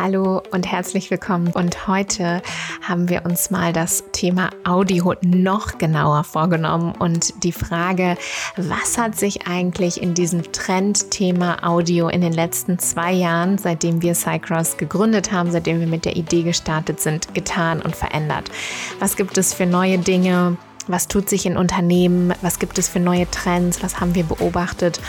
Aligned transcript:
Hallo 0.00 0.40
und 0.52 0.70
herzlich 0.70 1.10
willkommen. 1.10 1.48
Und 1.48 1.88
heute 1.88 2.40
haben 2.86 3.08
wir 3.08 3.24
uns 3.24 3.50
mal 3.50 3.72
das 3.72 4.04
Thema 4.12 4.50
Audio 4.62 5.14
noch 5.22 5.76
genauer 5.76 6.22
vorgenommen 6.22 6.92
und 6.96 7.42
die 7.42 7.50
Frage, 7.50 8.16
was 8.56 8.96
hat 8.96 9.18
sich 9.18 9.48
eigentlich 9.48 10.00
in 10.00 10.14
diesem 10.14 10.52
Trendthema 10.52 11.64
Audio 11.66 12.06
in 12.06 12.20
den 12.20 12.32
letzten 12.32 12.78
zwei 12.78 13.10
Jahren, 13.12 13.58
seitdem 13.58 14.00
wir 14.00 14.14
Cycross 14.14 14.76
gegründet 14.76 15.32
haben, 15.32 15.50
seitdem 15.50 15.80
wir 15.80 15.88
mit 15.88 16.04
der 16.04 16.14
Idee 16.14 16.44
gestartet 16.44 17.00
sind, 17.00 17.34
getan 17.34 17.82
und 17.82 17.96
verändert? 17.96 18.52
Was 19.00 19.16
gibt 19.16 19.36
es 19.36 19.52
für 19.52 19.66
neue 19.66 19.98
Dinge? 19.98 20.58
Was 20.86 21.08
tut 21.08 21.28
sich 21.28 21.44
in 21.44 21.56
Unternehmen? 21.56 22.34
Was 22.40 22.60
gibt 22.60 22.78
es 22.78 22.88
für 22.88 23.00
neue 23.00 23.28
Trends? 23.32 23.82
Was 23.82 23.98
haben 23.98 24.14
wir 24.14 24.22
beobachtet? 24.22 25.00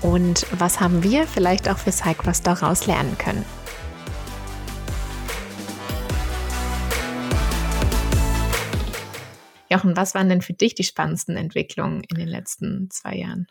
Und 0.00 0.46
was 0.58 0.80
haben 0.80 1.02
wir 1.02 1.26
vielleicht 1.26 1.68
auch 1.68 1.76
für 1.76 1.92
Cycross 1.92 2.40
daraus 2.40 2.86
lernen 2.86 3.18
können? 3.18 3.44
Jochen, 9.70 9.96
was 9.96 10.14
waren 10.14 10.28
denn 10.28 10.42
für 10.42 10.52
dich 10.52 10.74
die 10.74 10.84
spannendsten 10.84 11.36
Entwicklungen 11.36 12.02
in 12.04 12.16
den 12.16 12.28
letzten 12.28 12.90
zwei 12.90 13.14
Jahren? 13.16 13.46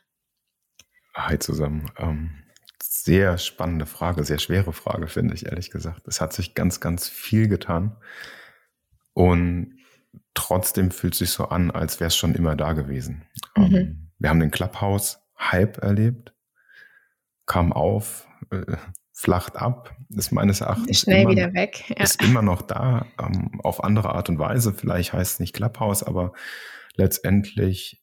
Hi 1.15 1.39
zusammen. 1.39 1.89
Ähm, 1.97 2.43
sehr 2.81 3.37
spannende 3.37 3.85
Frage, 3.85 4.23
sehr 4.23 4.39
schwere 4.39 4.73
Frage, 4.73 5.07
finde 5.07 5.33
ich, 5.33 5.45
ehrlich 5.45 5.71
gesagt. 5.71 6.07
Es 6.07 6.21
hat 6.21 6.33
sich 6.33 6.55
ganz, 6.55 6.79
ganz 6.79 7.07
viel 7.07 7.47
getan. 7.47 7.95
Und 9.13 9.79
trotzdem 10.33 10.91
fühlt 10.91 11.13
es 11.13 11.19
sich 11.19 11.31
so 11.31 11.45
an, 11.45 11.71
als 11.71 11.99
wäre 11.99 12.09
es 12.09 12.15
schon 12.15 12.35
immer 12.35 12.55
da 12.55 12.73
gewesen. 12.73 13.25
Mhm. 13.55 13.75
Ähm, 13.75 14.11
wir 14.19 14.29
haben 14.29 14.39
den 14.39 14.51
Clubhouse-Hype 14.51 15.77
erlebt, 15.77 16.33
kam 17.45 17.71
auf, 17.71 18.27
äh, 18.51 18.75
flacht 19.19 19.57
ab, 19.57 19.97
ist 20.07 20.31
meines 20.31 20.61
Erachtens 20.61 21.01
schnell 21.01 21.23
immer, 21.23 21.31
wieder 21.31 21.53
weg. 21.53 21.83
Ja. 21.89 22.03
Ist 22.03 22.23
immer 22.23 22.41
noch 22.41 22.61
da, 22.61 23.05
ähm, 23.21 23.59
auf 23.61 23.83
andere 23.83 24.15
Art 24.15 24.29
und 24.29 24.39
Weise. 24.39 24.73
Vielleicht 24.73 25.11
heißt 25.11 25.33
es 25.33 25.39
nicht 25.41 25.53
Clubhouse, 25.53 26.03
aber 26.03 26.31
letztendlich 26.95 28.01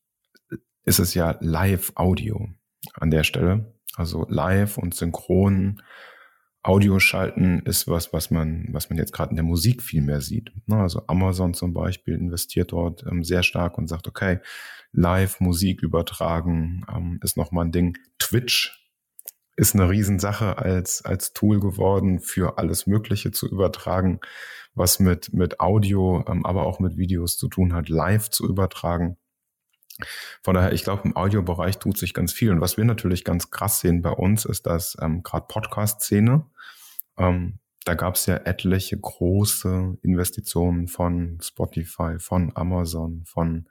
ist 0.85 0.99
es 0.99 1.15
ja 1.15 1.39
Live-Audio 1.41 2.51
an 2.93 3.11
der 3.11 3.25
Stelle. 3.25 3.75
Also 3.97 4.27
live 4.29 4.77
und 4.77 4.95
synchron 4.95 5.81
Audio 6.63 6.99
schalten 6.99 7.61
ist 7.61 7.89
was, 7.89 8.13
was 8.13 8.31
man, 8.31 8.67
was 8.73 8.91
man 8.91 8.99
jetzt 8.99 9.13
gerade 9.13 9.31
in 9.31 9.37
der 9.37 9.45
Musik 9.45 9.83
viel 9.83 10.03
mehr 10.03 10.21
sieht. 10.21 10.53
Also 10.69 11.03
Amazon 11.07 11.55
zum 11.55 11.73
Beispiel 11.73 12.15
investiert 12.15 12.73
dort 12.73 13.07
ähm, 13.11 13.25
sehr 13.25 13.43
stark 13.43 13.79
und 13.79 13.89
sagt, 13.89 14.07
okay, 14.07 14.41
live 14.93 15.41
Musik 15.41 15.83
übertragen 15.83 16.85
ähm, 16.95 17.21
ist 17.23 17.39
nochmal 17.39 17.65
ein 17.65 17.73
Ding. 17.73 17.97
Twitch 18.19 18.86
ist 19.57 19.75
eine 19.75 19.89
Riesensache 19.89 20.59
als, 20.59 21.05
als 21.05 21.33
Tool 21.33 21.61
geworden, 21.61 22.21
für 22.21 22.59
alles 22.59 22.87
Mögliche 22.87 23.33
zu 23.33 23.49
übertragen, 23.49 24.21
was 24.75 25.01
mit, 25.01 25.33
mit 25.33 25.61
Audio, 25.61 26.25
ähm, 26.29 26.45
aber 26.45 26.67
auch 26.67 26.79
mit 26.79 26.97
Videos 26.97 27.37
zu 27.37 27.49
tun 27.49 27.73
hat, 27.73 27.89
live 27.89 28.29
zu 28.29 28.47
übertragen. 28.47 29.17
Von 30.43 30.55
daher, 30.55 30.73
ich 30.73 30.85
glaube, 30.85 31.03
im 31.05 31.17
Audiobereich 31.17 31.79
tut 31.79 31.97
sich 31.97 32.13
ganz 32.13 32.33
viel. 32.33 32.51
Und 32.51 32.61
was 32.61 32.77
wir 32.77 32.85
natürlich 32.85 33.25
ganz 33.25 33.51
krass 33.51 33.81
sehen 33.81 34.03
bei 34.03 34.11
uns, 34.11 34.45
ist, 34.45 34.67
dass 34.67 34.97
ähm, 35.01 35.23
gerade 35.23 35.47
Podcast-Szene, 35.49 36.45
ähm, 37.17 37.59
da 37.87 37.95
gab 37.95 38.17
es 38.17 38.27
ja 38.27 38.39
etliche 38.39 38.99
große 38.99 39.97
Investitionen 40.03 40.89
von 40.89 41.39
Spotify, 41.41 42.19
von 42.19 42.51
Amazon, 42.57 43.23
von 43.25 43.69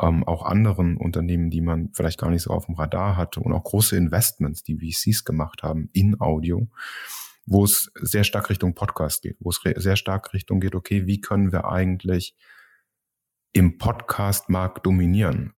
ähm, 0.00 0.24
auch 0.24 0.44
anderen 0.44 0.96
Unternehmen, 0.96 1.48
die 1.48 1.60
man 1.60 1.90
vielleicht 1.92 2.18
gar 2.18 2.30
nicht 2.30 2.42
so 2.42 2.50
auf 2.50 2.66
dem 2.66 2.74
Radar 2.74 3.16
hatte 3.16 3.38
und 3.38 3.52
auch 3.52 3.62
große 3.62 3.96
Investments, 3.96 4.64
die 4.64 4.78
VCs 4.78 5.24
gemacht 5.24 5.62
haben 5.62 5.90
in 5.92 6.20
Audio, 6.20 6.66
wo 7.46 7.62
es 7.62 7.92
sehr 7.94 8.24
stark 8.24 8.50
Richtung 8.50 8.74
Podcast 8.74 9.22
geht, 9.22 9.36
wo 9.38 9.50
es 9.50 9.60
sehr 9.76 9.96
stark 9.96 10.34
Richtung 10.34 10.58
geht, 10.58 10.74
okay, 10.74 11.06
wie 11.06 11.20
können 11.20 11.52
wir 11.52 11.66
eigentlich 11.66 12.34
im 13.52 13.78
Podcast-Markt 13.78 14.84
dominieren? 14.84 15.54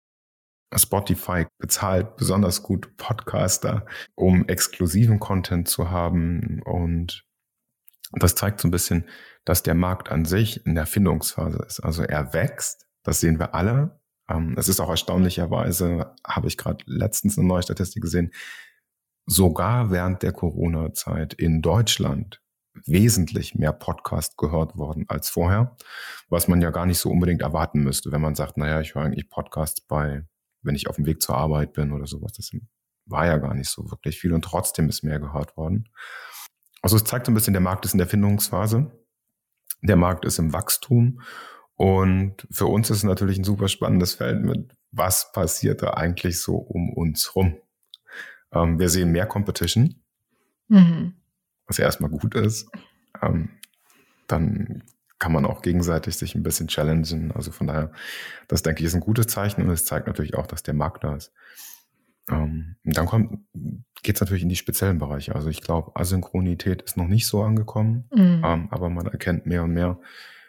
Spotify 0.75 1.45
bezahlt 1.57 2.17
besonders 2.17 2.63
gut 2.63 2.97
Podcaster, 2.97 3.85
um 4.15 4.45
exklusiven 4.49 5.19
Content 5.19 5.69
zu 5.69 5.89
haben 5.89 6.61
und 6.63 7.23
das 8.21 8.35
zeigt 8.35 8.61
so 8.61 8.67
ein 8.67 8.71
bisschen, 8.71 9.05
dass 9.45 9.63
der 9.63 9.75
Markt 9.75 10.11
an 10.11 10.25
sich 10.25 10.65
in 10.65 10.75
der 10.75 10.85
Findungsphase 10.85 11.63
ist. 11.67 11.79
Also 11.79 12.03
er 12.03 12.33
wächst, 12.33 12.85
das 13.03 13.19
sehen 13.19 13.39
wir 13.39 13.55
alle, 13.55 13.99
ähm, 14.29 14.55
es 14.57 14.69
ist 14.69 14.79
auch 14.79 14.89
erstaunlicherweise, 14.89 16.13
habe 16.25 16.47
ich 16.47 16.57
gerade 16.57 16.83
letztens 16.87 17.37
eine 17.37 17.47
neue 17.47 17.63
Statistik 17.63 18.01
gesehen, 18.01 18.31
sogar 19.25 19.91
während 19.91 20.21
der 20.23 20.31
Corona-Zeit 20.31 21.33
in 21.33 21.61
Deutschland 21.61 22.41
wesentlich 22.85 23.55
mehr 23.55 23.71
Podcast 23.71 24.37
gehört 24.37 24.75
worden 24.75 25.05
als 25.07 25.29
vorher, 25.29 25.77
was 26.29 26.47
man 26.47 26.61
ja 26.61 26.71
gar 26.71 26.85
nicht 26.85 26.97
so 26.97 27.09
unbedingt 27.09 27.41
erwarten 27.41 27.83
müsste, 27.83 28.11
wenn 28.11 28.21
man 28.21 28.35
sagt, 28.35 28.57
naja, 28.57 28.81
ich 28.81 28.95
höre 28.95 29.03
eigentlich 29.03 29.29
Podcasts 29.29 29.81
bei, 29.81 30.25
wenn 30.61 30.75
ich 30.75 30.87
auf 30.87 30.95
dem 30.95 31.05
Weg 31.05 31.21
zur 31.21 31.37
Arbeit 31.37 31.73
bin 31.73 31.91
oder 31.91 32.07
sowas. 32.07 32.33
Das 32.33 32.51
war 33.05 33.25
ja 33.25 33.37
gar 33.37 33.53
nicht 33.53 33.69
so 33.69 33.89
wirklich 33.91 34.19
viel 34.19 34.33
und 34.33 34.43
trotzdem 34.43 34.89
ist 34.89 35.03
mehr 35.03 35.19
gehört 35.19 35.55
worden. 35.55 35.89
Also 36.83 36.97
es 36.97 37.05
zeigt 37.05 37.25
so 37.25 37.31
ein 37.31 37.35
bisschen, 37.35 37.53
der 37.53 37.61
Markt 37.61 37.85
ist 37.85 37.93
in 37.93 37.97
der 37.97 38.07
Findungsphase, 38.07 38.91
der 39.81 39.95
Markt 39.95 40.25
ist 40.25 40.37
im 40.37 40.53
Wachstum 40.53 41.21
und 41.75 42.45
für 42.51 42.67
uns 42.67 42.89
ist 42.89 42.97
es 42.97 43.03
natürlich 43.03 43.39
ein 43.39 43.45
super 43.45 43.69
spannendes 43.69 44.13
Feld 44.13 44.43
mit, 44.43 44.75
was 44.91 45.31
passiert 45.31 45.81
da 45.81 45.91
eigentlich 45.95 46.39
so 46.39 46.57
um 46.57 46.93
uns 46.93 47.35
rum. 47.35 47.57
Ähm, 48.51 48.79
wir 48.79 48.89
sehen 48.89 49.11
mehr 49.11 49.25
Competition, 49.25 49.95
mhm. 50.67 51.13
was 51.65 51.77
ja 51.77 51.85
erstmal 51.85 52.11
gut 52.11 52.35
ist. 52.35 52.69
Ähm, 53.21 53.49
dann 54.27 54.83
kann 55.19 55.31
man 55.31 55.45
auch 55.45 55.61
gegenseitig 55.61 56.17
sich 56.17 56.35
ein 56.35 56.43
bisschen 56.43 56.67
challengen. 56.67 57.31
Also 57.31 57.53
von 57.53 57.67
daher, 57.67 57.93
das 58.49 58.61
denke 58.61 58.81
ich 58.81 58.87
ist 58.87 58.93
ein 58.93 58.99
gutes 58.99 59.27
Zeichen 59.27 59.61
und 59.61 59.69
es 59.69 59.85
zeigt 59.85 60.07
natürlich 60.07 60.35
auch, 60.35 60.47
dass 60.47 60.63
der 60.63 60.73
Markt 60.73 61.05
da 61.05 61.15
ist. 61.15 61.31
Ähm, 62.29 62.77
dann 62.83 63.45
geht 64.01 64.15
es 64.15 64.21
natürlich 64.21 64.43
in 64.43 64.49
die 64.49 64.55
speziellen 64.55 64.97
Bereiche. 64.97 65.35
Also 65.35 65.49
ich 65.49 65.61
glaube, 65.61 65.91
Asynchronität 65.95 66.81
ist 66.81 66.97
noch 66.97 67.07
nicht 67.07 67.27
so 67.27 67.43
angekommen, 67.43 68.09
mhm. 68.13 68.41
ähm, 68.45 68.67
aber 68.71 68.89
man 68.89 69.07
erkennt 69.07 69.45
mehr 69.45 69.63
und 69.63 69.73
mehr, 69.73 69.99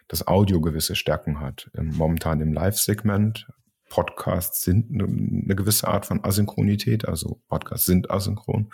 dass 0.08 0.26
Audio 0.26 0.60
gewisse 0.60 0.94
Stärken 0.94 1.40
hat. 1.40 1.70
Momentan 1.74 2.40
im 2.40 2.52
Live-Segment. 2.52 3.48
Podcasts 3.88 4.62
sind 4.62 4.90
eine, 4.92 5.04
eine 5.04 5.54
gewisse 5.54 5.86
Art 5.86 6.06
von 6.06 6.24
Asynchronität, 6.24 7.06
also 7.06 7.40
Podcasts 7.48 7.86
sind 7.86 8.10
asynchron, 8.10 8.72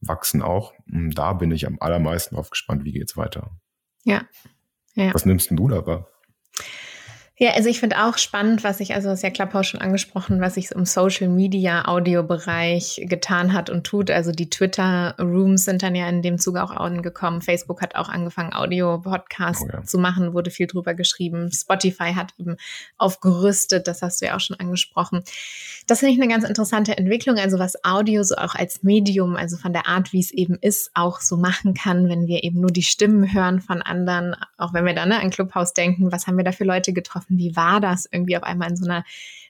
wachsen 0.00 0.42
auch. 0.42 0.72
Und 0.90 1.10
da 1.18 1.34
bin 1.34 1.50
ich 1.50 1.66
am 1.66 1.76
allermeisten 1.80 2.34
drauf 2.34 2.50
gespannt, 2.50 2.84
wie 2.84 2.92
geht's 2.92 3.16
weiter. 3.16 3.50
Ja. 4.04 4.22
ja. 4.94 5.12
Was 5.12 5.26
nimmst 5.26 5.50
denn 5.50 5.56
du 5.56 5.68
da 5.68 5.86
wahr? 5.86 6.08
Ja, 7.36 7.50
also 7.54 7.68
ich 7.68 7.80
finde 7.80 8.04
auch 8.04 8.16
spannend, 8.16 8.62
was 8.62 8.78
ich, 8.78 8.94
also 8.94 9.10
ist 9.10 9.24
ja 9.24 9.30
Klapphaus 9.30 9.66
schon 9.66 9.80
angesprochen, 9.80 10.40
was 10.40 10.54
sich 10.54 10.70
im 10.70 10.84
Social 10.84 11.28
Media 11.28 11.88
Audiobereich 11.88 13.06
getan 13.08 13.52
hat 13.52 13.70
und 13.70 13.84
tut. 13.84 14.08
Also 14.12 14.30
die 14.30 14.48
Twitter 14.48 15.16
Rooms 15.18 15.64
sind 15.64 15.82
dann 15.82 15.96
ja 15.96 16.08
in 16.08 16.22
dem 16.22 16.38
Zuge 16.38 16.62
auch 16.62 16.70
angekommen. 16.70 17.42
Facebook 17.42 17.82
hat 17.82 17.96
auch 17.96 18.08
angefangen, 18.08 18.54
Audio-Podcasts 18.54 19.64
oh 19.64 19.68
ja. 19.72 19.82
zu 19.82 19.98
machen, 19.98 20.32
wurde 20.32 20.52
viel 20.52 20.68
drüber 20.68 20.94
geschrieben. 20.94 21.50
Spotify 21.50 22.12
hat 22.14 22.34
eben 22.38 22.56
aufgerüstet, 22.98 23.88
das 23.88 24.02
hast 24.02 24.22
du 24.22 24.26
ja 24.26 24.36
auch 24.36 24.40
schon 24.40 24.60
angesprochen. 24.60 25.24
Das 25.88 25.98
finde 25.98 26.14
ich 26.14 26.22
eine 26.22 26.32
ganz 26.32 26.44
interessante 26.44 26.96
Entwicklung, 26.96 27.38
also 27.38 27.58
was 27.58 27.84
Audio 27.84 28.22
so 28.22 28.36
auch 28.36 28.54
als 28.54 28.84
Medium, 28.84 29.34
also 29.34 29.56
von 29.56 29.72
der 29.72 29.88
Art, 29.88 30.12
wie 30.12 30.20
es 30.20 30.30
eben 30.30 30.56
ist, 30.60 30.92
auch 30.94 31.20
so 31.20 31.36
machen 31.36 31.74
kann, 31.74 32.08
wenn 32.08 32.28
wir 32.28 32.44
eben 32.44 32.60
nur 32.60 32.70
die 32.70 32.84
Stimmen 32.84 33.34
hören 33.34 33.60
von 33.60 33.82
anderen, 33.82 34.36
auch 34.56 34.72
wenn 34.72 34.86
wir 34.86 34.94
dann 34.94 35.08
ne, 35.08 35.20
an 35.20 35.30
Clubhouse 35.30 35.74
denken, 35.74 36.12
was 36.12 36.28
haben 36.28 36.36
wir 36.36 36.44
da 36.44 36.52
für 36.52 36.64
Leute 36.64 36.92
getroffen? 36.92 37.23
Getroffen. 37.24 37.38
Wie 37.38 37.56
war 37.56 37.80
das, 37.80 38.06
irgendwie 38.10 38.36
auf 38.36 38.42
einmal 38.42 38.70
in 38.70 38.76
so 38.76 38.84
einer 38.84 39.04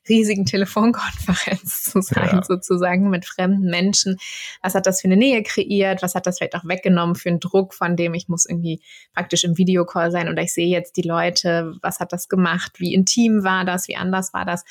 riesigen 0.08 0.44
Telefonkonferenz 0.44 1.84
zu 1.84 2.02
sein, 2.02 2.28
ja. 2.32 2.44
sozusagen 2.44 3.10
mit 3.10 3.24
fremden 3.24 3.70
Menschen? 3.70 4.18
Was 4.62 4.74
hat 4.74 4.86
das 4.86 5.00
für 5.00 5.08
eine 5.08 5.16
Nähe 5.16 5.42
kreiert? 5.42 6.02
Was 6.02 6.14
hat 6.14 6.26
das 6.26 6.38
vielleicht 6.38 6.56
auch 6.56 6.66
weggenommen 6.66 7.14
für 7.14 7.30
einen 7.30 7.40
Druck, 7.40 7.74
von 7.74 7.96
dem 7.96 8.14
ich 8.14 8.28
muss 8.28 8.46
irgendwie 8.46 8.80
praktisch 9.14 9.44
im 9.44 9.56
Videocall 9.56 10.10
sein 10.10 10.28
oder 10.28 10.42
ich 10.42 10.52
sehe 10.52 10.68
jetzt 10.68 10.96
die 10.96 11.02
Leute? 11.02 11.74
Was 11.80 12.00
hat 12.00 12.12
das 12.12 12.28
gemacht? 12.28 12.72
Wie 12.78 12.94
intim 12.94 13.44
war 13.44 13.64
das? 13.64 13.88
Wie 13.88 13.96
anders 13.96 14.34
war 14.34 14.44
das? 14.44 14.64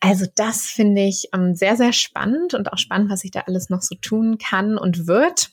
Also 0.00 0.24
das 0.34 0.62
finde 0.62 1.02
ich 1.02 1.28
ähm, 1.34 1.54
sehr, 1.54 1.76
sehr 1.76 1.92
spannend 1.92 2.54
und 2.54 2.72
auch 2.72 2.78
spannend, 2.78 3.10
was 3.10 3.20
sich 3.20 3.30
da 3.30 3.40
alles 3.40 3.68
noch 3.68 3.82
so 3.82 3.94
tun 3.96 4.38
kann 4.38 4.78
und 4.78 5.06
wird. 5.06 5.50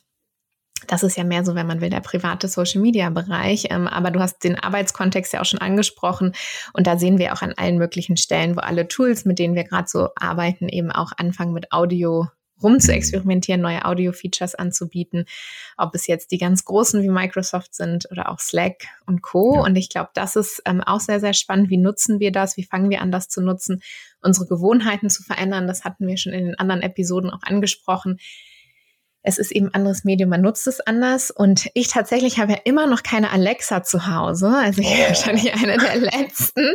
Das 0.86 1.02
ist 1.02 1.16
ja 1.16 1.24
mehr 1.24 1.44
so, 1.44 1.54
wenn 1.54 1.66
man 1.66 1.80
will, 1.80 1.90
der 1.90 2.00
private 2.00 2.48
Social-Media-Bereich. 2.48 3.66
Ähm, 3.70 3.88
aber 3.88 4.10
du 4.10 4.20
hast 4.20 4.44
den 4.44 4.58
Arbeitskontext 4.58 5.32
ja 5.32 5.40
auch 5.40 5.44
schon 5.44 5.60
angesprochen. 5.60 6.34
Und 6.72 6.86
da 6.86 6.98
sehen 6.98 7.18
wir 7.18 7.32
auch 7.32 7.42
an 7.42 7.54
allen 7.56 7.78
möglichen 7.78 8.16
Stellen, 8.16 8.56
wo 8.56 8.60
alle 8.60 8.88
Tools, 8.88 9.24
mit 9.24 9.38
denen 9.38 9.54
wir 9.54 9.64
gerade 9.64 9.88
so 9.88 10.08
arbeiten, 10.16 10.68
eben 10.68 10.90
auch 10.90 11.12
anfangen 11.16 11.52
mit 11.52 11.72
Audio 11.72 12.28
rum 12.62 12.80
zu 12.80 12.92
experimentieren, 12.92 13.60
neue 13.60 13.84
Audio-Features 13.84 14.54
anzubieten. 14.54 15.26
Ob 15.76 15.94
es 15.94 16.06
jetzt 16.06 16.32
die 16.32 16.38
ganz 16.38 16.64
großen 16.64 17.02
wie 17.02 17.08
Microsoft 17.08 17.74
sind 17.74 18.10
oder 18.10 18.30
auch 18.30 18.40
Slack 18.40 18.84
und 19.06 19.22
Co. 19.22 19.54
Ja. 19.56 19.62
Und 19.62 19.76
ich 19.76 19.90
glaube, 19.90 20.10
das 20.14 20.36
ist 20.36 20.62
ähm, 20.64 20.80
auch 20.80 21.00
sehr, 21.00 21.20
sehr 21.20 21.34
spannend. 21.34 21.70
Wie 21.70 21.76
nutzen 21.76 22.20
wir 22.20 22.32
das? 22.32 22.56
Wie 22.56 22.64
fangen 22.64 22.90
wir 22.90 23.00
an, 23.00 23.12
das 23.12 23.28
zu 23.28 23.40
nutzen? 23.40 23.80
Unsere 24.20 24.46
Gewohnheiten 24.46 25.10
zu 25.10 25.22
verändern. 25.22 25.66
Das 25.66 25.84
hatten 25.84 26.06
wir 26.06 26.16
schon 26.16 26.32
in 26.32 26.46
den 26.46 26.58
anderen 26.58 26.82
Episoden 26.82 27.30
auch 27.30 27.42
angesprochen 27.42 28.18
es 29.22 29.38
ist 29.38 29.50
eben 29.50 29.66
ein 29.66 29.74
anderes 29.74 30.04
Medium, 30.04 30.30
man 30.30 30.40
nutzt 30.40 30.66
es 30.66 30.80
anders. 30.80 31.30
Und 31.30 31.68
ich 31.74 31.88
tatsächlich 31.88 32.38
habe 32.38 32.52
ja 32.52 32.58
immer 32.64 32.86
noch 32.86 33.02
keine 33.02 33.30
Alexa 33.30 33.82
zu 33.82 34.06
Hause. 34.06 34.48
Also 34.48 34.80
ich 34.80 34.88
bin 34.88 35.06
wahrscheinlich 35.06 35.52
eine 35.52 35.76
der 35.76 35.96
letzten, 35.96 36.74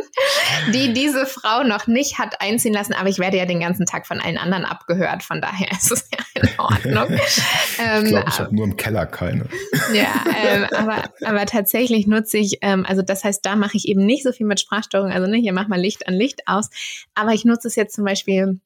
die 0.72 0.92
diese 0.92 1.26
Frau 1.26 1.64
noch 1.64 1.86
nicht 1.86 2.18
hat 2.18 2.40
einziehen 2.40 2.74
lassen. 2.74 2.92
Aber 2.92 3.08
ich 3.08 3.18
werde 3.18 3.38
ja 3.38 3.46
den 3.46 3.60
ganzen 3.60 3.86
Tag 3.86 4.06
von 4.06 4.20
allen 4.20 4.36
anderen 4.36 4.64
abgehört. 4.64 5.22
Von 5.22 5.40
daher 5.40 5.70
ist 5.72 5.90
es 5.90 6.08
ja 6.12 6.42
in 6.42 6.48
Ordnung. 6.58 7.18
ähm, 7.78 8.04
ich 8.04 8.10
glaube, 8.10 8.28
ich 8.28 8.38
habe 8.38 8.54
nur 8.54 8.64
im 8.66 8.76
Keller 8.76 9.06
keine. 9.06 9.48
ja, 9.94 10.12
ähm, 10.46 10.66
aber, 10.76 11.04
aber 11.24 11.46
tatsächlich 11.46 12.06
nutze 12.06 12.38
ich, 12.38 12.58
ähm, 12.60 12.84
also 12.86 13.02
das 13.02 13.24
heißt, 13.24 13.44
da 13.44 13.56
mache 13.56 13.76
ich 13.76 13.88
eben 13.88 14.04
nicht 14.04 14.22
so 14.22 14.32
viel 14.32 14.46
mit 14.46 14.60
Sprachsteuerung. 14.60 15.10
Also 15.10 15.26
ne, 15.26 15.38
hier 15.38 15.54
mach 15.54 15.68
mal 15.68 15.80
Licht 15.80 16.06
an 16.06 16.14
Licht 16.14 16.42
aus. 16.46 16.68
Aber 17.14 17.32
ich 17.32 17.44
nutze 17.44 17.68
es 17.68 17.74
jetzt 17.74 17.94
zum 17.94 18.04
Beispiel 18.04 18.60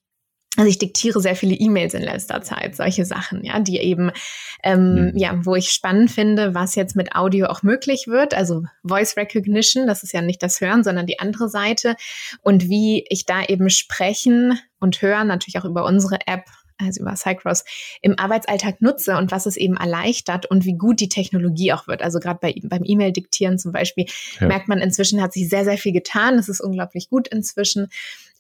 also 0.58 0.69
ich 0.69 0.78
diktiere 0.78 1.20
sehr 1.20 1.37
viele 1.37 1.55
E-Mails 1.55 1.94
in 1.94 2.02
letzter 2.02 2.43
Zeit, 2.43 2.75
solche 2.75 3.05
Sachen, 3.05 3.44
ja, 3.44 3.60
die 3.60 3.78
eben, 3.78 4.10
ähm, 4.64 5.12
mhm. 5.12 5.12
ja, 5.14 5.38
wo 5.44 5.55
ich 5.55 5.70
spannend 5.70 6.10
finde, 6.10 6.52
was 6.52 6.75
jetzt 6.75 6.96
mit 6.96 7.14
Audio 7.14 7.46
auch 7.46 7.62
möglich 7.62 8.08
wird. 8.08 8.34
Also 8.34 8.64
Voice 8.82 9.16
Recognition, 9.16 9.87
das 9.87 10.02
ist 10.02 10.12
ja 10.12 10.20
nicht 10.20 10.43
das 10.43 10.60
Hören, 10.60 10.82
sondern 10.82 11.06
die 11.06 11.20
andere 11.20 11.49
Seite. 11.49 11.94
Und 12.43 12.69
wie 12.69 13.05
ich 13.08 13.25
da 13.25 13.44
eben 13.44 13.70
sprechen 13.70 14.58
und 14.81 15.00
hören, 15.00 15.28
natürlich 15.28 15.60
auch 15.60 15.64
über 15.64 15.84
unsere 15.84 16.19
App, 16.26 16.46
also 16.79 17.03
über 17.03 17.17
Cycross, 17.17 17.65
im 18.03 18.19
Arbeitsalltag 18.19 18.81
nutze 18.81 19.17
und 19.17 19.31
was 19.31 19.47
es 19.47 19.57
eben 19.57 19.77
erleichtert 19.77 20.47
und 20.47 20.65
wie 20.65 20.77
gut 20.77 21.01
die 21.01 21.09
Technologie 21.09 21.73
auch 21.73 21.87
wird. 21.87 22.03
Also 22.03 22.21
gerade 22.21 22.39
bei, 22.41 22.55
beim 22.63 22.83
E-Mail-Diktieren 22.85 23.59
zum 23.59 23.73
Beispiel 23.73 24.07
ja. 24.41 24.47
merkt 24.47 24.69
man 24.69 24.79
inzwischen 24.79 25.21
hat 25.21 25.33
sich 25.33 25.49
sehr, 25.49 25.65
sehr 25.65 25.79
viel 25.79 25.93
getan. 25.93 26.39
Es 26.39 26.49
ist 26.49 26.61
unglaublich 26.61 27.09
gut 27.11 27.29
inzwischen. 27.29 27.89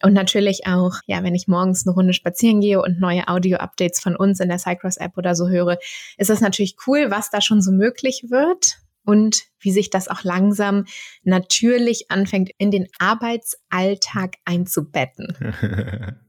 Und 0.02 0.12
natürlich 0.12 0.66
auch, 0.66 0.94
ja, 1.06 1.22
wenn 1.24 1.34
ich 1.34 1.48
morgens 1.48 1.86
eine 1.86 1.94
Runde 1.94 2.12
spazieren 2.12 2.60
gehe 2.60 2.80
und 2.80 3.00
neue 3.00 3.26
Audio-Updates 3.26 4.00
von 4.00 4.14
uns 4.14 4.38
in 4.38 4.48
der 4.48 4.58
Cycross-App 4.58 5.16
oder 5.16 5.34
so 5.34 5.48
höre, 5.48 5.78
ist 6.16 6.30
das 6.30 6.40
natürlich 6.40 6.76
cool, 6.86 7.10
was 7.10 7.30
da 7.30 7.40
schon 7.40 7.60
so 7.60 7.72
möglich 7.72 8.26
wird 8.28 8.78
und 9.04 9.44
wie 9.58 9.72
sich 9.72 9.90
das 9.90 10.08
auch 10.08 10.22
langsam 10.22 10.84
natürlich 11.24 12.10
anfängt, 12.10 12.50
in 12.58 12.70
den 12.70 12.88
Arbeitsalltag 12.98 14.36
einzubetten. 14.44 15.34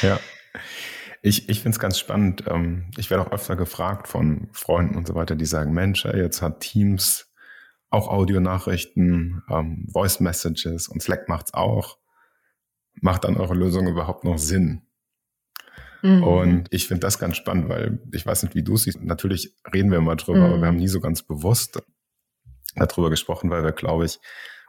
ja. 0.00 0.20
Ich, 1.22 1.48
ich 1.48 1.60
finde 1.60 1.76
es 1.76 1.78
ganz 1.78 1.98
spannend. 1.98 2.44
Ähm, 2.46 2.90
ich 2.96 3.10
werde 3.10 3.26
auch 3.26 3.32
öfter 3.32 3.56
gefragt 3.56 4.08
von 4.08 4.48
Freunden 4.52 4.96
und 4.96 5.06
so 5.06 5.14
weiter, 5.14 5.36
die 5.36 5.46
sagen, 5.46 5.72
Mensch, 5.72 6.04
jetzt 6.04 6.42
hat 6.42 6.60
Teams 6.60 7.30
auch 7.90 8.08
Audionachrichten, 8.08 9.42
ähm, 9.50 9.86
Voice 9.92 10.20
Messages 10.20 10.88
und 10.88 11.02
Slack 11.02 11.28
macht's 11.28 11.52
auch 11.54 12.00
macht 13.00 13.24
dann 13.24 13.36
eure 13.36 13.54
Lösung 13.54 13.88
überhaupt 13.88 14.24
noch 14.24 14.38
Sinn? 14.38 14.82
Mhm. 16.02 16.22
Und 16.22 16.66
ich 16.70 16.88
finde 16.88 17.00
das 17.00 17.18
ganz 17.18 17.36
spannend, 17.36 17.68
weil 17.68 18.00
ich 18.12 18.24
weiß 18.24 18.42
nicht, 18.42 18.54
wie 18.54 18.62
du 18.62 18.74
es 18.74 18.84
siehst. 18.84 19.02
Natürlich 19.02 19.54
reden 19.72 19.90
wir 19.90 19.98
immer 19.98 20.16
drüber, 20.16 20.38
mhm. 20.38 20.44
aber 20.44 20.54
wir 20.54 20.58
mhm. 20.58 20.66
haben 20.66 20.76
nie 20.76 20.88
so 20.88 21.00
ganz 21.00 21.22
bewusst 21.22 21.82
darüber 22.74 23.10
gesprochen, 23.10 23.50
weil 23.50 23.64
wir, 23.64 23.72
glaube 23.72 24.06
ich, 24.06 24.18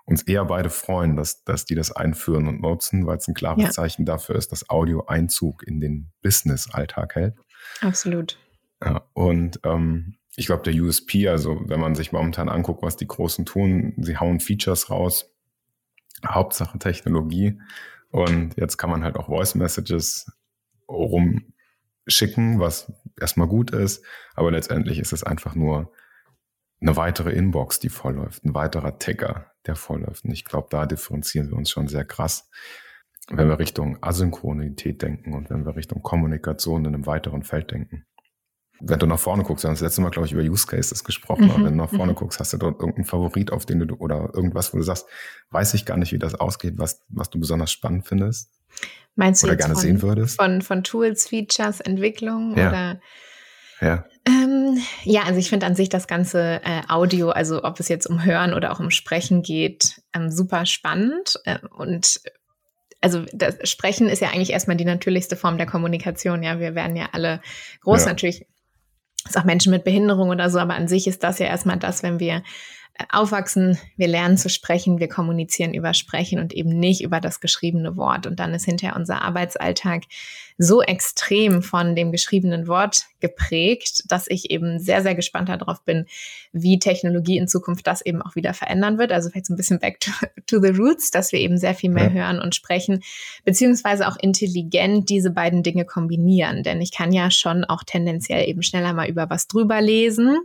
uns 0.05 0.23
eher 0.23 0.45
beide 0.45 0.69
freuen, 0.69 1.15
dass, 1.15 1.43
dass 1.43 1.65
die 1.65 1.75
das 1.75 1.91
einführen 1.91 2.47
und 2.47 2.61
nutzen, 2.61 3.05
weil 3.05 3.17
es 3.17 3.27
ein 3.27 3.33
klares 3.33 3.63
ja. 3.63 3.69
Zeichen 3.69 4.05
dafür 4.05 4.35
ist, 4.35 4.51
dass 4.51 4.69
Audio 4.69 5.05
Einzug 5.05 5.63
in 5.63 5.79
den 5.79 6.11
Business-Alltag 6.21 7.15
hält. 7.15 7.35
Absolut. 7.81 8.37
Ja, 8.83 9.03
und 9.13 9.59
ähm, 9.63 10.15
ich 10.35 10.47
glaube, 10.47 10.63
der 10.63 10.73
USP, 10.73 11.27
also 11.27 11.61
wenn 11.67 11.79
man 11.79 11.95
sich 11.95 12.11
momentan 12.11 12.49
anguckt, 12.49 12.83
was 12.83 12.97
die 12.97 13.07
Großen 13.07 13.45
tun, 13.45 13.93
sie 13.97 14.17
hauen 14.17 14.39
Features 14.39 14.89
raus, 14.89 15.31
Hauptsache 16.25 16.79
Technologie. 16.79 17.59
Und 18.09 18.55
jetzt 18.57 18.77
kann 18.77 18.89
man 18.89 19.03
halt 19.03 19.15
auch 19.15 19.27
Voice 19.27 19.55
Messages 19.55 20.31
rumschicken, 20.87 22.59
was 22.59 22.91
erstmal 23.19 23.47
gut 23.47 23.71
ist. 23.71 24.03
Aber 24.35 24.51
letztendlich 24.51 24.99
ist 24.99 25.13
es 25.13 25.23
einfach 25.23 25.55
nur 25.55 25.91
eine 26.81 26.95
weitere 26.95 27.31
Inbox, 27.31 27.79
die 27.79 27.89
vollläuft, 27.89 28.43
ein 28.43 28.55
weiterer 28.55 28.97
Tagger, 28.97 29.51
der 29.65 29.75
vollläuft. 29.75 30.25
Und 30.25 30.31
ich 30.31 30.45
glaube, 30.45 30.67
da 30.71 30.85
differenzieren 30.85 31.49
wir 31.49 31.57
uns 31.57 31.69
schon 31.69 31.87
sehr 31.87 32.05
krass, 32.05 32.49
wenn 33.29 33.47
wir 33.47 33.59
Richtung 33.59 33.97
Asynchronität 34.01 35.01
denken 35.01 35.33
und 35.33 35.49
wenn 35.49 35.65
wir 35.65 35.75
Richtung 35.75 36.01
Kommunikation 36.01 36.85
in 36.85 36.93
einem 36.93 37.05
weiteren 37.05 37.43
Feld 37.43 37.71
denken 37.71 38.05
wenn 38.83 38.99
du 38.99 39.05
nach 39.05 39.19
vorne 39.19 39.43
guckst, 39.43 39.63
wir 39.63 39.69
haben 39.69 39.75
das 39.75 39.81
letzte 39.81 40.01
Mal, 40.01 40.09
glaube 40.09 40.25
ich, 40.25 40.33
über 40.33 40.41
Use 40.41 40.65
Cases 40.65 41.03
gesprochen, 41.03 41.45
mhm. 41.45 41.51
aber 41.51 41.63
wenn 41.65 41.77
du 41.77 41.83
nach 41.83 41.89
vorne 41.89 42.13
mhm. 42.13 42.15
guckst, 42.15 42.39
hast 42.39 42.53
du 42.53 42.57
dort 42.57 42.79
irgendeinen 42.79 43.05
Favorit, 43.05 43.51
auf 43.51 43.65
den 43.65 43.79
du, 43.79 43.95
oder 43.95 44.31
irgendwas, 44.33 44.73
wo 44.73 44.77
du 44.77 44.83
sagst, 44.83 45.05
weiß 45.51 45.73
ich 45.75 45.85
gar 45.85 45.97
nicht, 45.97 46.11
wie 46.11 46.19
das 46.19 46.35
ausgeht, 46.35 46.75
was, 46.77 47.03
was 47.09 47.29
du 47.29 47.39
besonders 47.39 47.71
spannend 47.71 48.07
findest? 48.07 48.49
Meinst 49.15 49.43
du 49.43 49.47
oder 49.47 49.55
gerne 49.55 49.75
von, 49.75 49.81
sehen 49.81 50.01
würdest? 50.01 50.41
Von, 50.41 50.61
von 50.61 50.83
Tools, 50.83 51.27
Features, 51.27 51.79
Entwicklung 51.81 52.57
ja. 52.57 52.69
oder? 52.69 53.01
Ja. 53.81 54.05
Ähm, 54.25 54.77
ja, 55.03 55.23
also 55.23 55.39
ich 55.39 55.49
finde 55.49 55.65
an 55.65 55.75
sich 55.75 55.89
das 55.89 56.07
ganze 56.07 56.61
äh, 56.63 56.81
Audio, 56.87 57.29
also 57.29 57.63
ob 57.63 57.79
es 57.79 57.87
jetzt 57.87 58.05
um 58.05 58.23
Hören 58.23 58.53
oder 58.53 58.71
auch 58.71 58.79
um 58.79 58.91
Sprechen 58.91 59.41
geht, 59.41 60.01
ähm, 60.13 60.29
super 60.29 60.65
spannend 60.65 61.39
äh, 61.45 61.57
und 61.75 62.21
also 63.01 63.25
das 63.33 63.67
Sprechen 63.67 64.07
ist 64.07 64.21
ja 64.21 64.29
eigentlich 64.29 64.51
erstmal 64.51 64.77
die 64.77 64.85
natürlichste 64.85 65.35
Form 65.35 65.57
der 65.57 65.65
Kommunikation. 65.65 66.43
Ja, 66.43 66.59
wir 66.59 66.75
werden 66.75 66.95
ja 66.95 67.09
alle 67.13 67.41
groß. 67.81 68.01
Ja. 68.01 68.09
Natürlich 68.09 68.45
ist 69.25 69.37
auch 69.37 69.43
Menschen 69.43 69.71
mit 69.71 69.83
Behinderung 69.83 70.29
oder 70.29 70.51
so, 70.51 70.59
aber 70.59 70.75
an 70.75 70.87
sich 70.87 71.07
ist 71.07 71.23
das 71.23 71.39
ja 71.39 71.47
erstmal 71.47 71.77
das, 71.77 72.03
wenn 72.03 72.19
wir 72.19 72.43
aufwachsen, 73.09 73.77
wir 73.97 74.07
lernen 74.07 74.37
zu 74.37 74.49
sprechen, 74.49 74.99
wir 74.99 75.07
kommunizieren 75.07 75.73
über 75.73 75.93
Sprechen 75.93 76.39
und 76.39 76.53
eben 76.53 76.69
nicht 76.69 77.01
über 77.01 77.19
das 77.19 77.39
geschriebene 77.39 77.97
Wort. 77.97 78.27
Und 78.27 78.39
dann 78.39 78.53
ist 78.53 78.65
hinterher 78.65 78.95
unser 78.95 79.21
Arbeitsalltag 79.21 80.03
so 80.57 80.81
extrem 80.81 81.63
von 81.63 81.95
dem 81.95 82.11
geschriebenen 82.11 82.67
Wort 82.67 83.05
geprägt, 83.19 84.03
dass 84.07 84.27
ich 84.27 84.51
eben 84.51 84.79
sehr, 84.79 85.01
sehr 85.01 85.15
gespannt 85.15 85.49
darauf 85.49 85.83
bin, 85.83 86.05
wie 86.51 86.77
Technologie 86.79 87.37
in 87.37 87.47
Zukunft 87.47 87.87
das 87.87 88.05
eben 88.05 88.21
auch 88.21 88.35
wieder 88.35 88.53
verändern 88.53 88.97
wird. 88.97 89.11
Also 89.11 89.29
vielleicht 89.29 89.47
so 89.47 89.53
ein 89.53 89.57
bisschen 89.57 89.79
back 89.79 89.99
to, 89.99 90.11
to 90.45 90.61
the 90.61 90.69
roots, 90.69 91.09
dass 91.09 91.31
wir 91.31 91.39
eben 91.39 91.57
sehr 91.57 91.73
viel 91.73 91.89
mehr 91.89 92.09
ja. 92.09 92.25
hören 92.25 92.39
und 92.39 92.53
sprechen, 92.53 93.01
beziehungsweise 93.43 94.07
auch 94.07 94.17
intelligent 94.21 95.09
diese 95.09 95.31
beiden 95.31 95.63
Dinge 95.63 95.85
kombinieren. 95.85 96.63
Denn 96.63 96.81
ich 96.81 96.91
kann 96.91 97.11
ja 97.11 97.31
schon 97.31 97.63
auch 97.63 97.83
tendenziell 97.83 98.47
eben 98.47 98.61
schneller 98.61 98.93
mal 98.93 99.09
über 99.09 99.29
was 99.29 99.47
drüber 99.47 99.81
lesen 99.81 100.37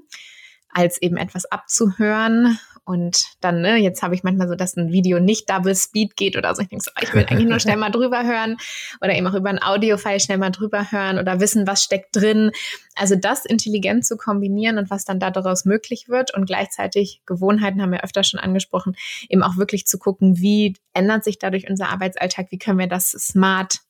als 0.77 1.01
eben 1.01 1.17
etwas 1.17 1.47
abzuhören. 1.47 2.59
Und 2.85 3.25
dann, 3.41 3.63
ne, 3.63 3.79
jetzt 3.79 4.03
habe 4.03 4.15
ich 4.15 4.23
manchmal 4.23 4.47
so, 4.47 4.55
dass 4.55 4.77
ein 4.77 4.93
Video 4.93 5.19
nicht 5.19 5.51
Double 5.51 5.75
Speed 5.75 6.17
geht 6.17 6.37
oder 6.37 6.55
so. 6.55 6.63
Ich 6.63 6.69
denke 6.69 6.85
so, 6.85 6.91
ich 7.01 7.13
will 7.15 7.25
eigentlich 7.29 7.49
nur 7.49 7.59
schnell 7.59 7.77
mal 7.79 7.91
drüber 7.91 8.25
hören 8.25 8.59
oder 9.01 9.17
eben 9.17 9.27
auch 9.27 9.35
über 9.35 9.49
ein 9.49 9.61
Audio-File 9.61 10.21
schnell 10.21 10.39
mal 10.39 10.51
drüber 10.51 10.93
hören 10.93 11.19
oder 11.19 11.41
wissen, 11.41 11.67
was 11.67 11.83
steckt 11.83 12.15
drin. 12.15 12.53
Also 12.95 13.17
das 13.17 13.45
intelligent 13.45 14.05
zu 14.05 14.17
kombinieren 14.17 14.79
und 14.79 14.91
was 14.91 15.05
dann 15.05 15.19
daraus 15.19 15.65
möglich 15.65 16.09
wird 16.09 16.33
und 16.35 16.45
gleichzeitig 16.45 17.23
Gewohnheiten 17.27 17.83
haben 17.83 17.93
wir 17.93 18.05
öfter 18.05 18.23
schon 18.23 18.39
angesprochen, 18.39 18.95
eben 19.29 19.43
auch 19.43 19.57
wirklich 19.57 19.87
zu 19.87 19.99
gucken, 19.99 20.39
wie 20.39 20.75
ändert 20.93 21.25
sich 21.25 21.39
dadurch 21.39 21.69
unser 21.69 21.89
Arbeitsalltag, 21.89 22.49
wie 22.51 22.59
können 22.59 22.79
wir 22.79 22.87
das 22.87 23.11
smart 23.11 23.81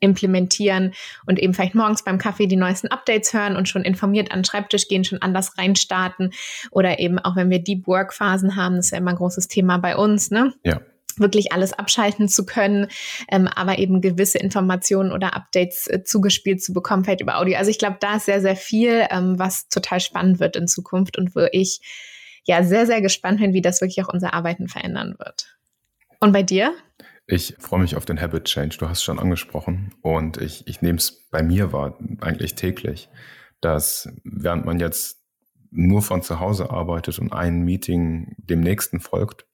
implementieren 0.00 0.92
und 1.26 1.38
eben 1.38 1.54
vielleicht 1.54 1.74
morgens 1.74 2.02
beim 2.02 2.18
Kaffee 2.18 2.46
die 2.46 2.56
neuesten 2.56 2.88
Updates 2.88 3.32
hören 3.32 3.56
und 3.56 3.68
schon 3.68 3.82
informiert 3.82 4.32
an 4.32 4.40
den 4.40 4.44
Schreibtisch 4.44 4.88
gehen, 4.88 5.04
schon 5.04 5.22
anders 5.22 5.56
reinstarten 5.58 6.32
oder 6.70 6.98
eben 6.98 7.18
auch 7.18 7.36
wenn 7.36 7.50
wir 7.50 7.60
Deep 7.60 7.86
Work 7.86 8.12
Phasen 8.12 8.56
haben, 8.56 8.76
das 8.76 8.86
ist 8.86 8.92
ja 8.92 8.98
immer 8.98 9.10
ein 9.10 9.16
großes 9.16 9.48
Thema 9.48 9.78
bei 9.78 9.96
uns, 9.96 10.30
ne? 10.30 10.52
Ja 10.64 10.80
wirklich 11.20 11.52
alles 11.52 11.72
abschalten 11.72 12.28
zu 12.28 12.46
können, 12.46 12.86
ähm, 13.30 13.48
aber 13.48 13.78
eben 13.78 14.00
gewisse 14.00 14.38
Informationen 14.38 15.12
oder 15.12 15.34
Updates 15.34 15.86
äh, 15.86 16.02
zugespielt 16.02 16.62
zu 16.62 16.72
bekommen, 16.72 17.04
vielleicht 17.04 17.20
über 17.20 17.38
Audio. 17.38 17.58
Also 17.58 17.70
ich 17.70 17.78
glaube, 17.78 17.96
da 18.00 18.16
ist 18.16 18.26
sehr, 18.26 18.40
sehr 18.40 18.56
viel, 18.56 19.06
ähm, 19.10 19.38
was 19.38 19.68
total 19.68 20.00
spannend 20.00 20.40
wird 20.40 20.56
in 20.56 20.68
Zukunft 20.68 21.18
und 21.18 21.34
wo 21.34 21.46
ich 21.52 21.80
ja 22.44 22.62
sehr, 22.62 22.86
sehr 22.86 23.02
gespannt 23.02 23.40
bin, 23.40 23.52
wie 23.52 23.62
das 23.62 23.80
wirklich 23.80 24.02
auch 24.04 24.12
unser 24.12 24.34
Arbeiten 24.34 24.68
verändern 24.68 25.16
wird. 25.18 25.56
Und 26.20 26.32
bei 26.32 26.42
dir? 26.42 26.72
Ich 27.32 27.54
freue 27.60 27.78
mich 27.78 27.94
auf 27.94 28.04
den 28.04 28.20
Habit 28.20 28.46
Change. 28.46 28.76
Du 28.78 28.88
hast 28.88 28.98
es 28.98 29.04
schon 29.04 29.20
angesprochen. 29.20 29.94
Und 30.02 30.38
ich, 30.38 30.66
ich 30.66 30.82
nehme 30.82 30.98
es 30.98 31.28
bei 31.30 31.44
mir 31.44 31.72
wahr, 31.72 31.96
eigentlich 32.20 32.56
täglich, 32.56 33.08
dass 33.60 34.12
während 34.24 34.64
man 34.64 34.80
jetzt 34.80 35.22
nur 35.70 36.02
von 36.02 36.22
zu 36.22 36.40
Hause 36.40 36.70
arbeitet 36.70 37.20
und 37.20 37.32
ein 37.32 37.62
Meeting 37.62 38.34
dem 38.36 38.58
nächsten 38.58 38.98
folgt, 38.98 39.46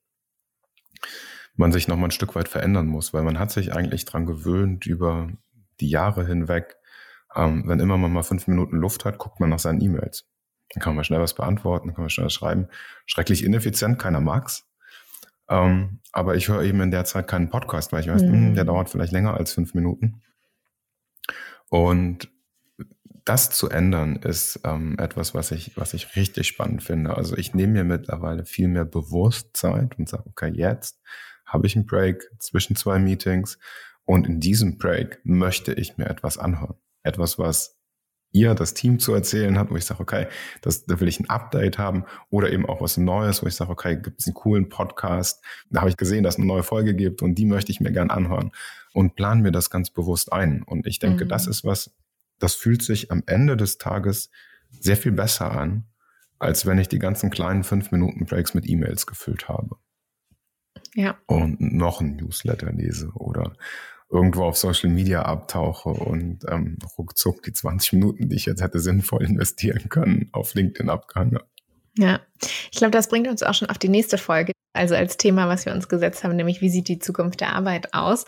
man 1.54 1.70
sich 1.70 1.86
nochmal 1.86 2.08
ein 2.08 2.12
Stück 2.12 2.34
weit 2.34 2.48
verändern 2.48 2.86
muss, 2.86 3.12
weil 3.12 3.24
man 3.24 3.38
hat 3.38 3.50
sich 3.50 3.74
eigentlich 3.74 4.06
dran 4.06 4.24
gewöhnt 4.24 4.86
über 4.86 5.28
die 5.78 5.90
Jahre 5.90 6.26
hinweg, 6.26 6.76
ähm, 7.34 7.64
wenn 7.66 7.80
immer 7.80 7.98
man 7.98 8.10
mal 8.10 8.22
fünf 8.22 8.46
Minuten 8.46 8.78
Luft 8.78 9.04
hat, 9.04 9.18
guckt 9.18 9.38
man 9.38 9.50
nach 9.50 9.58
seinen 9.58 9.82
E-Mails. 9.82 10.26
Dann 10.72 10.82
kann 10.82 10.94
man 10.94 11.04
schnell 11.04 11.20
was 11.20 11.34
beantworten, 11.34 11.92
kann 11.92 12.04
man 12.04 12.10
schnell 12.10 12.30
schreiben. 12.30 12.68
Schrecklich 13.04 13.44
ineffizient, 13.44 13.98
keiner 13.98 14.20
mag's. 14.22 14.66
Ähm, 15.48 16.00
aber 16.12 16.34
ich 16.36 16.48
höre 16.48 16.62
eben 16.62 16.80
in 16.80 16.90
der 16.90 17.04
Zeit 17.04 17.28
keinen 17.28 17.50
Podcast, 17.50 17.92
weil 17.92 18.00
ich 18.00 18.08
weiß, 18.08 18.22
mhm. 18.22 18.48
mh, 18.48 18.54
der 18.54 18.64
dauert 18.64 18.90
vielleicht 18.90 19.12
länger 19.12 19.34
als 19.34 19.52
fünf 19.52 19.74
Minuten. 19.74 20.22
Und 21.68 22.30
das 23.24 23.50
zu 23.50 23.68
ändern 23.68 24.16
ist 24.16 24.60
ähm, 24.64 24.96
etwas, 24.98 25.34
was 25.34 25.50
ich, 25.50 25.76
was 25.76 25.94
ich 25.94 26.14
richtig 26.14 26.46
spannend 26.46 26.82
finde. 26.82 27.16
Also 27.16 27.36
ich 27.36 27.54
nehme 27.54 27.72
mir 27.72 27.84
mittlerweile 27.84 28.44
viel 28.44 28.68
mehr 28.68 28.84
Bewusstsein 28.84 29.90
und 29.98 30.08
sage, 30.08 30.24
okay, 30.26 30.52
jetzt 30.54 31.00
habe 31.44 31.66
ich 31.66 31.74
einen 31.74 31.86
Break 31.86 32.30
zwischen 32.38 32.76
zwei 32.76 32.98
Meetings 33.00 33.58
und 34.04 34.26
in 34.28 34.38
diesem 34.38 34.78
Break 34.78 35.20
möchte 35.24 35.74
ich 35.74 35.98
mir 35.98 36.06
etwas 36.06 36.38
anhören. 36.38 36.76
Etwas, 37.02 37.38
was 37.38 37.75
ihr, 38.32 38.54
das 38.54 38.74
Team 38.74 38.98
zu 38.98 39.14
erzählen 39.14 39.58
habt, 39.58 39.70
wo 39.70 39.76
ich 39.76 39.84
sage, 39.84 40.00
okay, 40.00 40.26
das, 40.60 40.84
da 40.84 41.00
will 41.00 41.08
ich 41.08 41.20
ein 41.20 41.30
Update 41.30 41.78
haben 41.78 42.04
oder 42.30 42.52
eben 42.52 42.66
auch 42.66 42.80
was 42.80 42.96
Neues, 42.96 43.42
wo 43.42 43.46
ich 43.46 43.54
sage, 43.54 43.70
okay, 43.70 43.96
gibt 43.96 44.20
es 44.20 44.26
einen 44.26 44.34
coolen 44.34 44.68
Podcast, 44.68 45.42
da 45.70 45.80
habe 45.80 45.90
ich 45.90 45.96
gesehen, 45.96 46.22
dass 46.22 46.34
es 46.34 46.38
eine 46.38 46.46
neue 46.46 46.62
Folge 46.62 46.94
gibt 46.94 47.22
und 47.22 47.36
die 47.36 47.46
möchte 47.46 47.72
ich 47.72 47.80
mir 47.80 47.92
gern 47.92 48.10
anhören 48.10 48.52
und 48.92 49.14
plan 49.14 49.40
mir 49.40 49.52
das 49.52 49.70
ganz 49.70 49.90
bewusst 49.90 50.32
ein. 50.32 50.62
Und 50.62 50.86
ich 50.86 50.98
denke, 50.98 51.24
mhm. 51.24 51.28
das 51.28 51.46
ist 51.46 51.64
was, 51.64 51.94
das 52.38 52.54
fühlt 52.54 52.82
sich 52.82 53.10
am 53.10 53.22
Ende 53.26 53.56
des 53.56 53.78
Tages 53.78 54.30
sehr 54.70 54.96
viel 54.96 55.12
besser 55.12 55.52
an, 55.52 55.84
als 56.38 56.66
wenn 56.66 56.78
ich 56.78 56.88
die 56.88 56.98
ganzen 56.98 57.30
kleinen 57.30 57.64
fünf 57.64 57.90
Minuten 57.90 58.26
Breaks 58.26 58.54
mit 58.54 58.68
E-Mails 58.68 59.06
gefüllt 59.06 59.48
habe. 59.48 59.76
Ja. 60.94 61.16
Und 61.26 61.60
noch 61.60 62.00
ein 62.00 62.16
Newsletter 62.16 62.72
lese 62.72 63.10
oder 63.14 63.54
irgendwo 64.10 64.44
auf 64.44 64.56
Social 64.56 64.90
Media 64.90 65.22
abtauche 65.22 65.88
und 65.88 66.44
ähm, 66.48 66.78
ruckzuck 66.96 67.42
die 67.42 67.52
20 67.52 67.94
Minuten, 67.94 68.28
die 68.28 68.36
ich 68.36 68.46
jetzt 68.46 68.62
hätte 68.62 68.80
sinnvoll 68.80 69.24
investieren 69.24 69.88
können, 69.88 70.28
auf 70.32 70.54
LinkedIn 70.54 70.90
abgehangen. 70.90 71.38
Ja, 71.98 72.20
ich 72.70 72.78
glaube, 72.78 72.92
das 72.92 73.08
bringt 73.08 73.26
uns 73.26 73.42
auch 73.42 73.54
schon 73.54 73.68
auf 73.68 73.78
die 73.78 73.88
nächste 73.88 74.18
Folge, 74.18 74.52
also 74.76 74.94
als 74.94 75.16
Thema, 75.16 75.48
was 75.48 75.66
wir 75.66 75.72
uns 75.72 75.88
gesetzt 75.88 76.24
haben, 76.24 76.36
nämlich 76.36 76.60
wie 76.60 76.68
sieht 76.68 76.88
die 76.88 76.98
Zukunft 76.98 77.40
der 77.40 77.54
Arbeit 77.54 77.94
aus? 77.94 78.24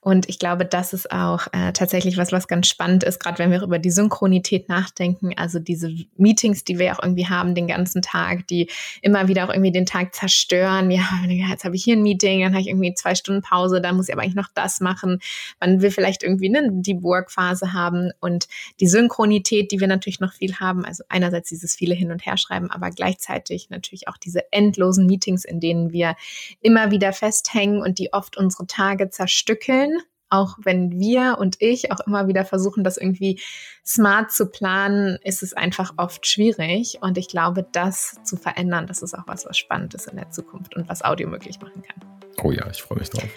Und 0.00 0.28
ich 0.28 0.38
glaube, 0.38 0.64
das 0.64 0.92
ist 0.92 1.10
auch 1.10 1.48
äh, 1.52 1.72
tatsächlich 1.72 2.16
was, 2.16 2.30
was 2.30 2.46
ganz 2.46 2.68
spannend 2.68 3.02
ist, 3.02 3.18
gerade 3.18 3.38
wenn 3.40 3.50
wir 3.50 3.62
über 3.62 3.80
die 3.80 3.90
Synchronität 3.90 4.68
nachdenken, 4.68 5.32
also 5.36 5.58
diese 5.58 5.92
Meetings, 6.16 6.62
die 6.62 6.78
wir 6.78 6.92
auch 6.92 7.02
irgendwie 7.02 7.26
haben 7.26 7.56
den 7.56 7.66
ganzen 7.66 8.02
Tag, 8.02 8.46
die 8.46 8.70
immer 9.02 9.26
wieder 9.26 9.44
auch 9.44 9.52
irgendwie 9.52 9.72
den 9.72 9.84
Tag 9.84 10.14
zerstören. 10.14 10.90
Ja, 10.92 11.08
jetzt 11.50 11.64
habe 11.64 11.74
ich 11.74 11.82
hier 11.82 11.96
ein 11.96 12.02
Meeting, 12.02 12.40
dann 12.40 12.52
habe 12.52 12.60
ich 12.60 12.68
irgendwie 12.68 12.94
zwei 12.94 13.16
Stunden 13.16 13.42
Pause, 13.42 13.80
dann 13.80 13.96
muss 13.96 14.08
ich 14.08 14.14
aber 14.14 14.22
eigentlich 14.22 14.36
noch 14.36 14.50
das 14.54 14.80
machen. 14.80 15.18
Man 15.58 15.82
will 15.82 15.90
vielleicht 15.90 16.22
irgendwie 16.22 16.56
eine 16.56 16.70
Deep 16.70 17.02
Work 17.02 17.32
Phase 17.32 17.72
haben 17.72 18.12
und 18.20 18.46
die 18.78 18.86
Synchronität, 18.86 19.72
die 19.72 19.80
wir 19.80 19.88
natürlich 19.88 20.20
noch 20.20 20.34
viel 20.34 20.54
haben, 20.56 20.84
also 20.84 21.02
einerseits 21.08 21.48
dieses 21.48 21.74
viele 21.74 21.94
hin 21.96 22.12
und 22.12 22.24
her 22.24 22.36
schreiben, 22.36 22.70
aber 22.70 22.90
gleichzeitig 22.90 23.70
natürlich 23.70 24.06
auch 24.06 24.16
diese 24.16 24.52
endlosen 24.52 25.06
Meetings, 25.06 25.44
in 25.44 25.58
denen 25.58 25.85
denen 25.86 25.92
wir 25.92 26.16
immer 26.60 26.90
wieder 26.90 27.12
festhängen 27.12 27.80
und 27.80 27.98
die 27.98 28.12
oft 28.12 28.36
unsere 28.36 28.66
Tage 28.66 29.10
zerstückeln. 29.10 29.98
Auch 30.28 30.56
wenn 30.62 30.90
wir 30.90 31.36
und 31.38 31.56
ich 31.60 31.92
auch 31.92 32.00
immer 32.04 32.26
wieder 32.26 32.44
versuchen, 32.44 32.82
das 32.82 32.96
irgendwie 32.96 33.40
smart 33.84 34.32
zu 34.32 34.46
planen, 34.46 35.18
ist 35.22 35.44
es 35.44 35.52
einfach 35.52 35.94
oft 35.98 36.26
schwierig. 36.26 36.98
Und 37.00 37.16
ich 37.16 37.28
glaube, 37.28 37.64
das 37.70 38.16
zu 38.24 38.36
verändern, 38.36 38.88
das 38.88 39.02
ist 39.02 39.14
auch 39.14 39.26
was, 39.28 39.46
was 39.46 39.56
spannend 39.56 39.94
ist 39.94 40.08
in 40.08 40.16
der 40.16 40.30
Zukunft 40.30 40.74
und 40.74 40.88
was 40.88 41.04
Audio 41.04 41.28
möglich 41.28 41.60
machen 41.60 41.82
kann. 41.82 42.02
Oh 42.42 42.50
ja, 42.50 42.68
ich 42.68 42.82
freue 42.82 42.98
mich 42.98 43.10
drauf. 43.10 43.30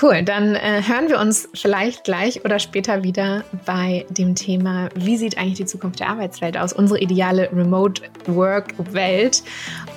Cool, 0.00 0.22
dann 0.22 0.54
äh, 0.54 0.82
hören 0.86 1.08
wir 1.08 1.18
uns 1.18 1.48
vielleicht 1.54 2.04
gleich 2.04 2.44
oder 2.44 2.58
später 2.58 3.02
wieder 3.02 3.44
bei 3.64 4.04
dem 4.10 4.34
Thema, 4.34 4.90
wie 4.94 5.16
sieht 5.16 5.38
eigentlich 5.38 5.54
die 5.54 5.64
Zukunft 5.64 6.00
der 6.00 6.10
Arbeitswelt 6.10 6.58
aus, 6.58 6.74
unsere 6.74 7.00
ideale 7.00 7.50
Remote 7.50 8.02
Work 8.26 8.74
Welt 8.92 9.42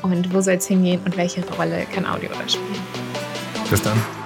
und 0.02 0.34
wo 0.34 0.40
soll 0.40 0.56
es 0.56 0.68
hingehen 0.68 1.02
und 1.04 1.18
welche 1.18 1.46
Rolle 1.58 1.86
kann 1.94 2.06
Audio 2.06 2.30
da 2.30 2.48
spielen. 2.48 2.80
Bis 3.70 3.82
dann. 3.82 4.19